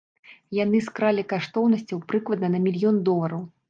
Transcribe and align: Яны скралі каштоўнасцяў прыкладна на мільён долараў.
Яны 0.59 0.79
скралі 0.87 1.27
каштоўнасцяў 1.35 2.03
прыкладна 2.09 2.47
на 2.59 2.67
мільён 2.69 2.95
долараў. 3.11 3.51